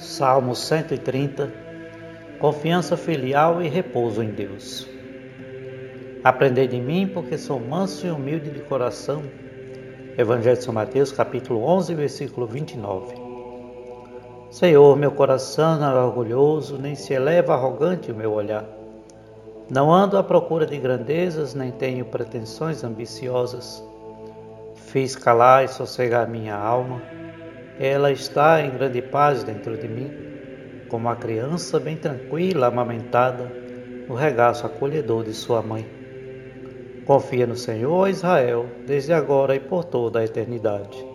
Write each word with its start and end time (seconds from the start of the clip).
Salmo 0.00 0.56
130 0.56 1.52
Confiança 2.38 2.96
filial 2.96 3.60
e 3.60 3.68
repouso 3.68 4.22
em 4.22 4.30
Deus. 4.30 4.88
Aprendei 6.24 6.66
de 6.66 6.80
mim, 6.80 7.06
porque 7.06 7.36
sou 7.36 7.60
manso 7.60 8.06
e 8.06 8.10
humilde 8.10 8.50
de 8.50 8.60
coração. 8.60 9.22
Evangelho 10.16 10.56
de 10.56 10.64
São 10.64 10.72
Mateus, 10.72 11.12
capítulo 11.12 11.62
11, 11.64 11.94
versículo 11.94 12.46
29. 12.46 13.14
Senhor, 14.50 14.96
meu 14.96 15.12
coração 15.12 15.78
não 15.78 15.94
é 15.94 16.02
orgulhoso, 16.02 16.78
nem 16.78 16.94
se 16.94 17.12
eleva 17.12 17.52
arrogante 17.52 18.10
o 18.10 18.14
meu 18.14 18.32
olhar. 18.32 18.64
Não 19.70 19.92
ando 19.92 20.16
à 20.16 20.22
procura 20.24 20.64
de 20.64 20.78
grandezas, 20.78 21.54
nem 21.54 21.70
tenho 21.70 22.06
pretensões 22.06 22.82
ambiciosas. 22.82 23.84
Fiz 24.76 25.14
calar 25.14 25.66
e 25.66 25.68
sossegar 25.68 26.26
minha 26.26 26.56
alma 26.56 27.02
ela 27.80 28.12
está 28.12 28.60
em 28.60 28.68
grande 28.68 29.00
paz 29.00 29.42
dentro 29.42 29.74
de 29.74 29.88
mim, 29.88 30.12
como 30.90 31.08
a 31.08 31.16
criança 31.16 31.80
bem 31.80 31.96
tranquila, 31.96 32.66
amamentada, 32.66 33.50
no 34.06 34.14
regaço 34.14 34.66
acolhedor 34.66 35.24
de 35.24 35.32
sua 35.32 35.62
mãe. 35.62 35.86
Confia 37.06 37.46
no 37.46 37.56
Senhor, 37.56 38.06
Israel, 38.10 38.66
desde 38.86 39.14
agora 39.14 39.56
e 39.56 39.60
por 39.60 39.84
toda 39.84 40.18
a 40.18 40.24
eternidade. 40.24 41.09